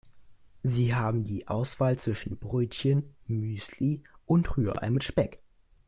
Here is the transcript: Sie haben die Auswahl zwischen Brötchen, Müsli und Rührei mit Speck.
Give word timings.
Sie 0.63 0.95
haben 0.95 1.25
die 1.25 1.47
Auswahl 1.47 1.95
zwischen 1.99 2.35
Brötchen, 2.39 3.13
Müsli 3.27 4.01
und 4.25 4.57
Rührei 4.57 4.89
mit 4.89 5.03
Speck. 5.03 5.43